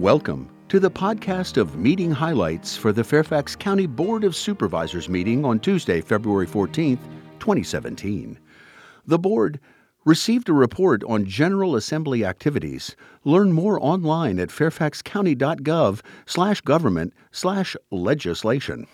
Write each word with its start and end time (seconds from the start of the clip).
Welcome 0.00 0.48
to 0.70 0.80
the 0.80 0.90
podcast 0.90 1.58
of 1.58 1.76
meeting 1.76 2.10
highlights 2.10 2.74
for 2.74 2.90
the 2.90 3.04
Fairfax 3.04 3.54
County 3.54 3.86
Board 3.86 4.24
of 4.24 4.34
Supervisors 4.34 5.10
meeting 5.10 5.44
on 5.44 5.60
Tuesday, 5.60 6.00
February 6.00 6.46
14th, 6.46 7.00
2017. 7.38 8.38
The 9.06 9.18
board 9.18 9.60
received 10.06 10.48
a 10.48 10.54
report 10.54 11.04
on 11.04 11.26
General 11.26 11.76
Assembly 11.76 12.24
activities. 12.24 12.96
Learn 13.24 13.52
more 13.52 13.78
online 13.84 14.38
at 14.38 14.48
fairfaxcounty.gov 14.48 16.00
slash 16.24 16.62
government 16.62 17.12
slash 17.30 17.76
legislation 17.90 18.86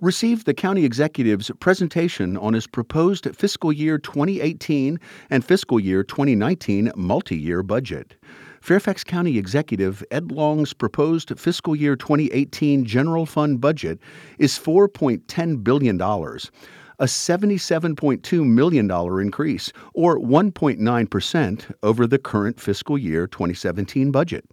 received 0.00 0.46
the 0.46 0.54
county 0.54 0.84
executive's 0.84 1.50
presentation 1.58 2.36
on 2.36 2.52
his 2.52 2.66
proposed 2.66 3.34
fiscal 3.34 3.72
year 3.72 3.98
2018 3.98 5.00
and 5.30 5.44
fiscal 5.44 5.80
year 5.80 6.04
2019 6.04 6.92
multi 6.94 7.36
year 7.36 7.62
budget. 7.62 8.14
Fairfax 8.60 9.04
County 9.04 9.38
Executive 9.38 10.04
Ed 10.10 10.32
Long's 10.32 10.72
proposed 10.72 11.38
fiscal 11.38 11.76
year 11.76 11.96
2018 11.96 12.84
general 12.84 13.26
fund 13.26 13.60
budget 13.60 13.98
is 14.38 14.58
$4.10 14.58 15.62
billion, 15.62 16.00
a 16.00 17.04
$77.2 17.04 18.46
million 18.46 18.90
increase, 19.20 19.72
or 19.94 20.18
1.9% 20.18 21.74
over 21.82 22.06
the 22.06 22.18
current 22.18 22.60
fiscal 22.60 22.98
year 22.98 23.26
2017 23.26 24.10
budget. 24.10 24.44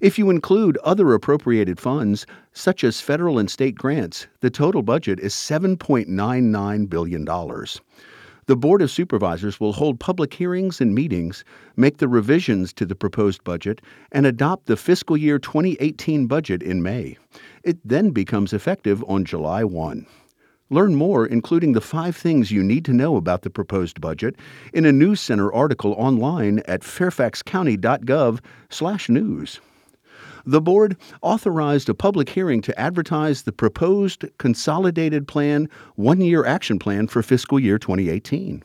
If 0.00 0.18
you 0.18 0.28
include 0.28 0.76
other 0.78 1.14
appropriated 1.14 1.78
funds, 1.78 2.26
such 2.52 2.82
as 2.84 3.00
federal 3.00 3.38
and 3.38 3.50
state 3.50 3.76
grants, 3.76 4.26
the 4.40 4.50
total 4.50 4.82
budget 4.82 5.20
is 5.20 5.32
$7.99 5.32 6.88
billion. 6.88 7.24
The 8.46 8.56
Board 8.56 8.80
of 8.80 8.90
Supervisors 8.92 9.58
will 9.58 9.72
hold 9.72 9.98
public 9.98 10.32
hearings 10.32 10.80
and 10.80 10.94
meetings, 10.94 11.44
make 11.74 11.98
the 11.98 12.06
revisions 12.06 12.72
to 12.74 12.86
the 12.86 12.94
proposed 12.94 13.42
budget, 13.42 13.80
and 14.12 14.24
adopt 14.24 14.66
the 14.66 14.76
fiscal 14.76 15.16
year 15.16 15.40
2018 15.40 16.28
budget 16.28 16.62
in 16.62 16.80
May. 16.80 17.18
It 17.64 17.78
then 17.84 18.10
becomes 18.10 18.52
effective 18.52 19.02
on 19.08 19.24
July 19.24 19.64
1. 19.64 20.06
Learn 20.70 20.94
more, 20.94 21.26
including 21.26 21.72
the 21.72 21.80
five 21.80 22.16
things 22.16 22.52
you 22.52 22.62
need 22.62 22.84
to 22.84 22.92
know 22.92 23.16
about 23.16 23.42
the 23.42 23.50
proposed 23.50 24.00
budget, 24.00 24.36
in 24.72 24.86
a 24.86 24.92
News 24.92 25.20
Center 25.20 25.52
article 25.52 25.94
online 25.94 26.60
at 26.68 26.82
fairfaxcounty.gov/news. 26.82 29.60
The 30.48 30.60
board 30.60 30.96
authorized 31.22 31.88
a 31.88 31.94
public 31.94 32.28
hearing 32.28 32.62
to 32.62 32.80
advertise 32.80 33.42
the 33.42 33.52
proposed 33.52 34.24
Consolidated 34.38 35.26
Plan 35.26 35.68
one 35.96 36.20
year 36.20 36.46
action 36.46 36.78
plan 36.78 37.08
for 37.08 37.20
fiscal 37.20 37.58
year 37.58 37.80
2018. 37.80 38.62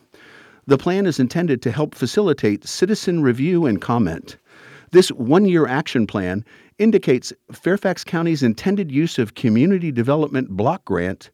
The 0.68 0.78
plan 0.78 1.06
is 1.06 1.18
intended 1.18 1.60
to 1.62 1.72
help 1.72 1.96
facilitate 1.96 2.68
citizen 2.68 3.20
review 3.20 3.66
and 3.66 3.80
comment. 3.80 4.36
This 4.92 5.08
one 5.08 5.44
year 5.44 5.66
action 5.66 6.06
plan 6.06 6.44
indicates 6.78 7.32
Fairfax 7.50 8.04
County's 8.04 8.44
intended 8.44 8.92
use 8.92 9.18
of 9.18 9.34
Community 9.34 9.90
Development 9.90 10.50
Block 10.50 10.84
Grant, 10.84 11.30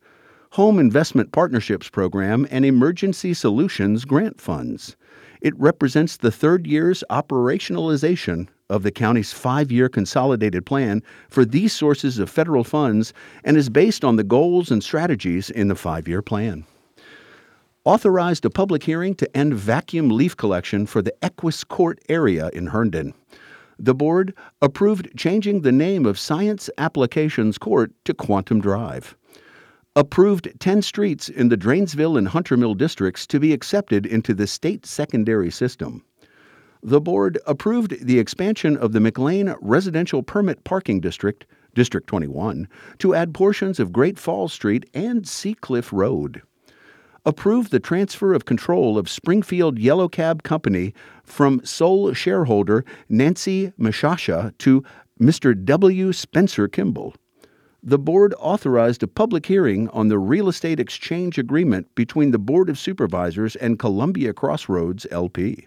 Home 0.52 0.78
Investment 0.78 1.30
Partnerships 1.30 1.90
Program, 1.90 2.46
and 2.50 2.64
Emergency 2.64 3.34
Solutions 3.34 4.06
Grant 4.06 4.40
Funds. 4.40 4.96
It 5.40 5.58
represents 5.58 6.16
the 6.16 6.30
third 6.30 6.66
year's 6.66 7.04
operationalization 7.10 8.48
of 8.70 8.82
the 8.82 8.90
county's 8.90 9.32
five 9.32 9.72
year 9.72 9.88
consolidated 9.88 10.66
plan 10.66 11.02
for 11.28 11.44
these 11.44 11.72
sources 11.72 12.18
of 12.18 12.28
federal 12.28 12.64
funds 12.64 13.12
and 13.44 13.56
is 13.56 13.70
based 13.70 14.04
on 14.04 14.16
the 14.16 14.24
goals 14.24 14.70
and 14.70 14.82
strategies 14.82 15.50
in 15.50 15.68
the 15.68 15.74
five 15.74 16.08
year 16.08 16.22
plan. 16.22 16.64
Authorized 17.84 18.44
a 18.44 18.50
public 18.50 18.82
hearing 18.82 19.14
to 19.14 19.36
end 19.36 19.54
vacuum 19.54 20.10
leaf 20.10 20.36
collection 20.36 20.86
for 20.86 21.00
the 21.00 21.14
Equus 21.22 21.64
Court 21.64 21.98
area 22.08 22.50
in 22.52 22.66
Herndon. 22.66 23.14
The 23.78 23.94
board 23.94 24.34
approved 24.60 25.16
changing 25.16 25.62
the 25.62 25.72
name 25.72 26.04
of 26.04 26.18
Science 26.18 26.68
Applications 26.76 27.56
Court 27.58 27.92
to 28.04 28.12
Quantum 28.12 28.60
Drive 28.60 29.16
approved 29.98 30.48
10 30.60 30.80
streets 30.80 31.28
in 31.28 31.48
the 31.48 31.56
Dranesville 31.56 32.16
and 32.16 32.28
Hunter 32.28 32.56
Mill 32.56 32.74
districts 32.74 33.26
to 33.26 33.40
be 33.40 33.52
accepted 33.52 34.06
into 34.06 34.32
the 34.32 34.46
state 34.46 34.86
secondary 34.86 35.50
system. 35.50 36.04
The 36.84 37.00
board 37.00 37.40
approved 37.48 38.06
the 38.06 38.20
expansion 38.20 38.76
of 38.76 38.92
the 38.92 39.00
McLean 39.00 39.56
Residential 39.60 40.22
Permit 40.22 40.62
Parking 40.62 41.00
District, 41.00 41.46
District 41.74 42.06
21, 42.06 42.68
to 42.98 43.12
add 43.12 43.34
portions 43.34 43.80
of 43.80 43.92
Great 43.92 44.20
Falls 44.20 44.52
Street 44.52 44.88
and 44.94 45.24
Seacliff 45.24 45.92
Road. 45.92 46.42
Approved 47.26 47.72
the 47.72 47.80
transfer 47.80 48.34
of 48.34 48.44
control 48.44 48.98
of 48.98 49.10
Springfield 49.10 49.80
Yellow 49.80 50.08
Cab 50.08 50.44
Company 50.44 50.94
from 51.24 51.60
sole 51.64 52.12
shareholder 52.12 52.84
Nancy 53.08 53.72
Mashasha 53.76 54.56
to 54.58 54.84
Mr. 55.20 55.60
W. 55.64 56.12
Spencer 56.12 56.68
Kimball 56.68 57.16
the 57.82 57.98
board 57.98 58.34
authorized 58.38 59.02
a 59.02 59.06
public 59.06 59.46
hearing 59.46 59.88
on 59.90 60.08
the 60.08 60.18
real 60.18 60.48
estate 60.48 60.80
exchange 60.80 61.38
agreement 61.38 61.94
between 61.94 62.32
the 62.32 62.38
Board 62.38 62.68
of 62.68 62.78
Supervisors 62.78 63.54
and 63.56 63.78
Columbia 63.78 64.32
Crossroads 64.32 65.06
LP. 65.10 65.66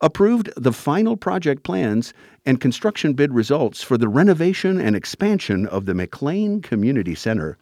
Approved 0.00 0.48
the 0.56 0.72
final 0.72 1.16
project 1.16 1.64
plans 1.64 2.14
and 2.46 2.60
construction 2.60 3.14
bid 3.14 3.32
results 3.32 3.82
for 3.82 3.98
the 3.98 4.08
renovation 4.08 4.80
and 4.80 4.94
expansion 4.94 5.66
of 5.66 5.86
the 5.86 5.94
McLean 5.94 6.62
Community 6.62 7.16
Center 7.16 7.58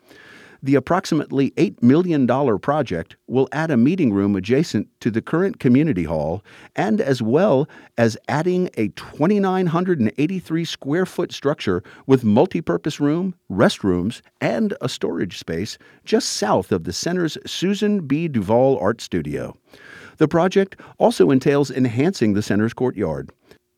the 0.66 0.74
approximately 0.74 1.52
$8 1.52 1.80
million 1.80 2.26
project 2.58 3.16
will 3.28 3.48
add 3.52 3.70
a 3.70 3.76
meeting 3.76 4.12
room 4.12 4.34
adjacent 4.34 4.88
to 5.00 5.12
the 5.12 5.22
current 5.22 5.60
community 5.60 6.02
hall 6.02 6.42
and 6.74 7.00
as 7.00 7.22
well 7.22 7.68
as 7.96 8.18
adding 8.28 8.68
a 8.76 8.88
2,983 8.88 10.64
square 10.64 11.06
foot 11.06 11.32
structure 11.32 11.84
with 12.06 12.24
multipurpose 12.24 12.98
room, 12.98 13.34
restrooms, 13.50 14.22
and 14.40 14.74
a 14.80 14.88
storage 14.88 15.38
space 15.38 15.78
just 16.04 16.30
south 16.30 16.72
of 16.72 16.82
the 16.82 16.92
center's 16.92 17.38
Susan 17.46 18.00
B. 18.00 18.26
Duval 18.26 18.76
Art 18.80 19.00
Studio. 19.00 19.56
The 20.16 20.28
project 20.28 20.80
also 20.98 21.30
entails 21.30 21.70
enhancing 21.70 22.34
the 22.34 22.42
center's 22.42 22.74
courtyard. 22.74 23.30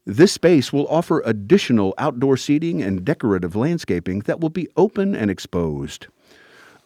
This 0.06 0.32
space 0.32 0.72
will 0.72 0.88
offer 0.88 1.20
additional 1.26 1.92
outdoor 1.98 2.38
seating 2.38 2.82
and 2.82 3.04
decorative 3.04 3.54
landscaping 3.54 4.20
that 4.20 4.40
will 4.40 4.48
be 4.48 4.68
open 4.74 5.14
and 5.14 5.30
exposed 5.30 6.06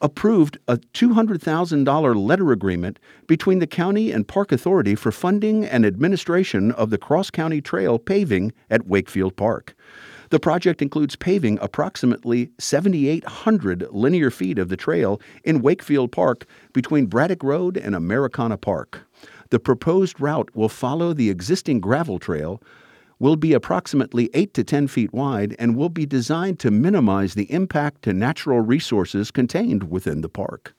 approved 0.02 0.58
a 0.68 0.76
$200,000 0.76 2.16
letter 2.16 2.52
agreement 2.52 2.98
between 3.26 3.60
the 3.60 3.66
county 3.66 4.10
and 4.10 4.28
Park 4.28 4.52
Authority 4.52 4.94
for 4.94 5.12
funding 5.12 5.64
and 5.64 5.86
administration 5.86 6.72
of 6.72 6.90
the 6.90 6.98
Cross 6.98 7.30
County 7.30 7.60
Trail 7.62 7.98
paving 7.98 8.52
at 8.68 8.86
Wakefield 8.86 9.36
Park. 9.36 9.74
The 10.30 10.41
project 10.41 10.82
includes 10.82 11.14
paving 11.14 11.58
approximately 11.60 12.50
7,800 12.58 13.86
linear 13.91 14.30
feet 14.30 14.58
of 14.58 14.70
the 14.70 14.76
trail 14.76 15.20
in 15.44 15.62
Wakefield 15.62 16.10
Park 16.10 16.46
between 16.72 17.06
Braddock 17.06 17.42
Road 17.42 17.76
and 17.76 17.94
Americana 17.94 18.56
Park. 18.56 19.02
The 19.50 19.60
proposed 19.60 20.18
route 20.18 20.48
will 20.54 20.70
follow 20.70 21.12
the 21.12 21.28
existing 21.28 21.80
gravel 21.80 22.18
trail 22.18 22.62
will 23.22 23.37
be 23.37 23.53
approximately 23.53 24.28
8 24.34 24.53
to 24.53 24.65
10 24.65 24.88
feet 24.88 25.12
wide 25.12 25.55
and 25.56 25.77
will 25.77 25.88
be 25.88 26.05
designed 26.05 26.59
to 26.59 26.72
minimize 26.72 27.34
the 27.34 27.50
impact 27.53 28.03
to 28.03 28.12
natural 28.12 28.60
resources 28.60 29.31
contained 29.31 29.84
within 29.84 30.22
the 30.22 30.28
park. 30.28 30.75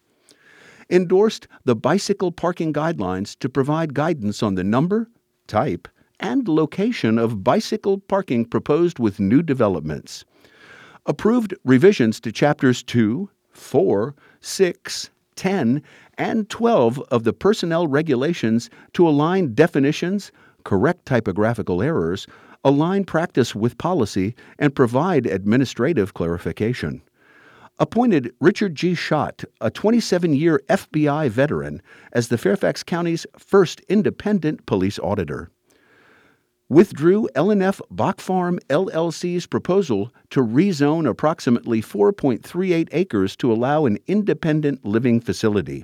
Endorsed 0.90 1.48
the 1.64 1.74
bicycle 1.74 2.34
parking 2.34 2.74
guidelines 2.74 3.40
to 3.40 3.48
provide 3.48 3.94
guidance 3.94 4.44
on 4.44 4.56
the 4.56 4.64
number, 4.64 5.09
type, 5.48 5.88
and 6.20 6.50
location 6.50 7.18
of 7.18 7.46
bicycle 7.46 8.00
parking 8.00 8.44
proposed 8.44 9.00
with 9.00 9.22
new 9.22 9.42
developments. 9.42 10.25
Approved 11.06 11.54
revisions 11.64 12.20
to 12.20 12.31
chapters 12.34 12.84
2, 12.84 13.30
4, 13.52 14.16
6, 14.42 15.10
10, 15.38 15.81
and 16.18 16.50
12 16.50 17.00
of 17.10 17.24
the 17.24 17.31
personnel 17.31 17.88
regulations 17.88 18.70
to 18.92 19.08
align 19.08 19.54
definitions, 19.54 20.34
correct 20.63 21.06
typographical 21.06 21.81
errors, 21.81 22.27
align 22.63 23.04
practice 23.04 23.54
with 23.54 23.77
policy, 23.77 24.36
and 24.57 24.75
provide 24.75 25.25
administrative 25.25 26.13
clarification. 26.13 27.01
Appointed 27.80 28.31
Richard 28.39 28.75
G. 28.75 28.94
Schott, 28.94 29.44
a 29.60 29.71
27 29.71 30.33
year 30.33 30.62
FBI 30.69 31.30
veteran, 31.30 31.81
as 32.12 32.27
the 32.27 32.38
Fairfax 32.38 32.83
County's 32.83 33.25
first 33.38 33.80
independent 33.89 34.65
police 34.65 35.00
auditor. 35.00 35.50
Withdrew 36.69 37.27
L&F 37.36 37.81
Bach 37.92 38.21
Farm 38.21 38.57
LLC's 38.69 39.48
proposal 39.48 40.13
to 40.30 40.42
rezone 40.42 41.07
approximately 41.07 41.81
4.38 41.81 42.89
acres 42.92 43.36
to 43.36 43.51
allow 43.51 43.86
an 43.86 43.98
independent 44.07 44.86
living 44.86 45.19
facility. 45.19 45.83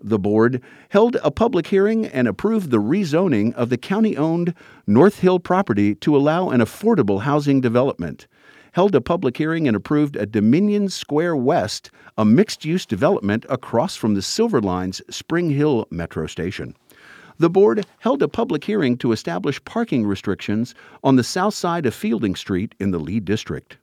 The 0.00 0.18
board 0.18 0.62
held 0.90 1.16
a 1.16 1.30
public 1.30 1.66
hearing 1.66 2.06
and 2.06 2.28
approved 2.28 2.70
the 2.70 2.80
rezoning 2.80 3.52
of 3.54 3.68
the 3.68 3.76
county 3.76 4.16
owned 4.16 4.54
North 4.86 5.18
Hill 5.18 5.40
property 5.40 5.94
to 5.96 6.16
allow 6.16 6.50
an 6.50 6.60
affordable 6.60 7.22
housing 7.22 7.60
development. 7.60 8.28
Held 8.72 8.94
a 8.94 9.00
public 9.00 9.36
hearing 9.36 9.66
and 9.66 9.76
approved 9.76 10.14
a 10.14 10.24
Dominion 10.24 10.88
Square 10.88 11.36
West, 11.36 11.90
a 12.16 12.24
mixed 12.24 12.64
use 12.64 12.86
development 12.86 13.44
across 13.48 13.96
from 13.96 14.14
the 14.14 14.22
Silver 14.22 14.60
Line's 14.60 15.02
Spring 15.10 15.50
Hill 15.50 15.88
Metro 15.90 16.28
Station. 16.28 16.76
The 17.38 17.50
board 17.50 17.84
held 17.98 18.22
a 18.22 18.28
public 18.28 18.64
hearing 18.64 18.96
to 18.98 19.12
establish 19.12 19.64
parking 19.64 20.06
restrictions 20.06 20.74
on 21.02 21.16
the 21.16 21.24
south 21.24 21.54
side 21.54 21.86
of 21.86 21.94
Fielding 21.94 22.36
Street 22.36 22.74
in 22.78 22.92
the 22.92 22.98
Lee 22.98 23.20
District. 23.20 23.78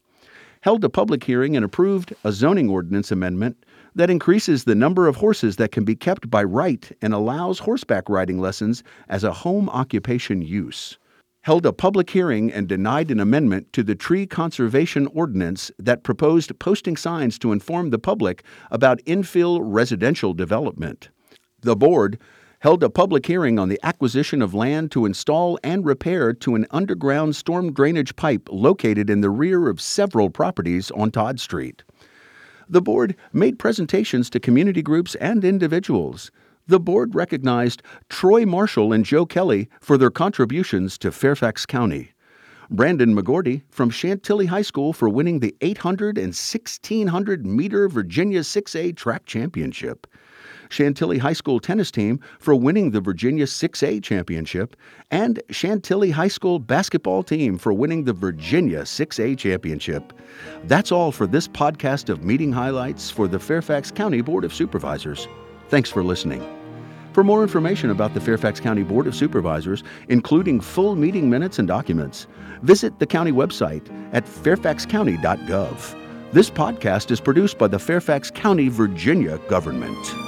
Held 0.62 0.84
a 0.84 0.90
public 0.90 1.24
hearing 1.24 1.56
and 1.56 1.66
approved 1.66 2.14
a 2.24 2.32
zoning 2.32 2.70
ordinance 2.70 3.12
amendment 3.12 3.65
that 3.96 4.10
increases 4.10 4.66
the 4.66 4.76
number 4.76 5.08
of 5.08 5.16
horses 5.16 5.56
that 5.56 5.72
can 5.72 5.86
be 5.86 5.96
kept 5.96 6.30
by 6.30 6.44
right 6.44 6.92
and 7.02 7.14
allows 7.14 7.60
horseback 7.60 8.10
riding 8.10 8.40
lessons 8.40 8.84
as 9.08 9.24
a 9.24 9.32
home 9.32 9.70
occupation 9.70 10.42
use. 10.42 10.98
Held 11.44 11.66
a 11.66 11.72
public 11.72 12.10
hearing 12.10 12.52
and 12.52 12.68
denied 12.68 13.12
an 13.12 13.20
amendment 13.20 13.72
to 13.72 13.84
the 13.84 13.96
tree 13.96 14.26
conservation 14.26 15.08
ordinance 15.08 15.72
that 15.80 16.04
proposed 16.04 16.58
posting 16.60 16.98
signs 16.98 17.40
to 17.40 17.52
inform 17.52 17.92
the 17.92 18.00
public 18.00 18.44
about 18.72 19.04
infill 19.06 19.60
residential 19.62 20.34
development. 20.34 21.10
The 21.62 21.76
board 21.76 22.20
held 22.60 22.84
a 22.84 22.90
public 22.90 23.28
hearing 23.28 23.60
on 23.60 23.70
the 23.70 23.80
acquisition 23.84 24.42
of 24.42 24.56
land 24.56 24.92
to 24.92 25.06
install 25.06 25.60
and 25.64 25.86
repair 25.86 26.34
to 26.34 26.56
an 26.56 26.66
underground 26.72 27.36
storm 27.36 27.72
drainage 27.72 28.16
pipe 28.16 28.50
located 28.52 29.08
in 29.08 29.22
the 29.22 29.30
rear 29.30 29.70
of 29.70 29.80
several 29.80 30.32
properties 30.32 30.90
on 30.92 31.12
Todd 31.12 31.40
Street. 31.40 31.84
The 32.68 32.82
board 32.82 33.16
made 33.32 33.60
presentations 33.60 34.30
to 34.32 34.40
community 34.40 34.82
groups 34.82 35.16
and 35.16 35.46
individuals. 35.46 36.32
The 36.68 36.80
board 36.80 37.14
recognized 37.14 37.84
Troy 38.10 38.46
Marshall 38.46 38.92
and 38.92 39.06
Joe 39.06 39.26
Kelly 39.26 39.70
for 39.80 40.00
their 40.00 40.10
contributions 40.10 40.98
to 40.98 41.12
Fairfax 41.12 41.66
County. 41.68 42.12
Brandon 42.72 43.16
McGordy 43.16 43.62
from 43.70 43.92
Chantilly 43.92 44.48
High 44.48 44.64
School 44.64 44.94
for 44.94 45.08
winning 45.08 45.40
the 45.40 45.56
800 45.62 46.18
and 46.18 46.34
1600 46.34 47.46
meter 47.46 47.88
Virginia 47.88 48.40
6A 48.40 48.96
track 48.96 49.28
championship. 49.28 50.08
Chantilly 50.70 51.18
High 51.18 51.34
School 51.34 51.60
tennis 51.60 51.92
team 51.92 52.20
for 52.40 52.56
winning 52.56 52.92
the 52.92 53.02
Virginia 53.02 53.46
6A 53.46 54.04
championship, 54.04 54.76
and 55.12 55.42
Chantilly 55.50 56.12
High 56.12 56.28
School 56.28 56.60
basketball 56.60 57.24
team 57.24 57.58
for 57.58 57.74
winning 57.74 58.04
the 58.04 58.14
Virginia 58.14 58.82
6A 58.82 59.38
championship. 59.38 60.14
That's 60.66 60.92
all 60.92 61.12
for 61.12 61.28
this 61.28 61.48
podcast 61.48 62.10
of 62.10 62.24
meeting 62.24 62.52
highlights 62.52 63.10
for 63.10 63.28
the 63.28 63.40
Fairfax 63.40 63.92
County 63.92 64.22
Board 64.22 64.44
of 64.44 64.54
Supervisors. 64.54 65.28
Thanks 65.70 65.90
for 65.90 66.04
listening. 66.04 66.44
For 67.14 67.24
more 67.24 67.44
information 67.44 67.92
about 67.92 68.14
the 68.14 68.20
Fairfax 68.20 68.60
County 68.60 68.84
Board 68.84 69.08
of 69.08 69.16
Supervisors, 69.16 69.84
including 70.10 70.60
full 70.60 70.98
meeting 70.98 71.30
minutes 71.30 71.60
and 71.60 71.68
documents, 71.68 72.28
visit 72.62 73.00
the 73.00 73.06
county 73.06 73.32
website 73.32 73.88
at 74.14 74.26
fairfaxcounty.gov. 74.26 76.02
This 76.34 76.50
podcast 76.50 77.12
is 77.12 77.22
produced 77.22 77.58
by 77.58 77.70
the 77.70 77.80
Fairfax 77.80 78.30
County, 78.30 78.68
Virginia 78.68 79.38
government. 79.48 80.25